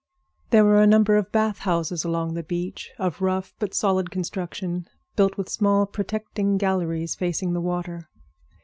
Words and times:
There 0.49 0.65
were 0.65 0.81
a 0.81 0.87
number 0.87 1.15
of 1.15 1.31
bath 1.31 1.59
houses 1.59 2.03
along 2.03 2.33
the 2.33 2.41
beach, 2.41 2.89
of 2.97 3.21
rough 3.21 3.53
but 3.59 3.75
solid 3.75 4.09
construction, 4.09 4.87
built 5.15 5.37
with 5.37 5.47
small, 5.47 5.85
protecting 5.85 6.57
galleries 6.57 7.13
facing 7.13 7.53
the 7.53 7.61
water. 7.61 8.09